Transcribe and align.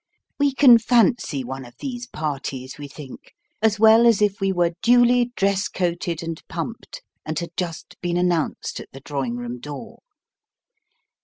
We 0.39 0.55
can 0.55 0.79
fancy 0.79 1.43
one 1.43 1.63
of 1.63 1.75
these 1.79 2.07
parties, 2.07 2.79
we 2.79 2.87
think, 2.87 3.35
as 3.61 3.79
well 3.79 4.07
as 4.07 4.19
if 4.19 4.41
we 4.41 4.51
were 4.51 4.73
duly 4.81 5.25
dress 5.35 5.67
coated 5.67 6.23
and 6.23 6.41
pumped, 6.49 7.03
and 7.23 7.37
had 7.37 7.51
just 7.55 8.01
been 8.01 8.17
announced 8.17 8.79
at 8.79 8.91
the 8.93 9.01
drawing 9.01 9.35
room 9.35 9.59
door. 9.59 9.99